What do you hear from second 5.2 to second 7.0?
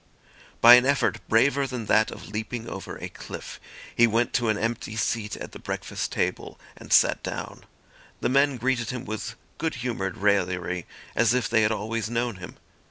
at the breakfast table and